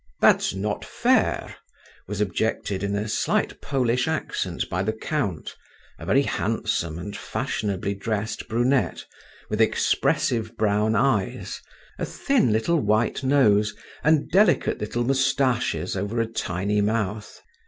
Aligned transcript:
"That's 0.19 0.55
not 0.55 0.83
fair," 0.83 1.57
was 2.07 2.21
objected 2.21 2.81
in 2.81 2.95
a 2.95 3.07
slight 3.07 3.61
Polish 3.61 4.07
accent 4.07 4.67
by 4.67 4.81
the 4.81 4.93
count, 4.93 5.55
a 5.99 6.07
very 6.07 6.23
handsome 6.23 6.97
and 6.97 7.15
fashionably 7.15 7.93
dressed 7.93 8.47
brunette, 8.47 9.05
with 9.47 9.61
expressive 9.61 10.57
brown 10.57 10.95
eyes, 10.95 11.61
a 11.99 12.05
thin 12.07 12.51
little 12.51 12.79
white 12.79 13.21
nose, 13.23 13.75
and 14.03 14.27
delicate 14.31 14.79
little 14.81 15.03
moustaches 15.03 15.95
over 15.95 16.19
a 16.19 16.25
tiny 16.25 16.81
mouth. 16.81 17.39